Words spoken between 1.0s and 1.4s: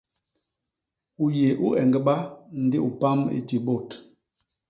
U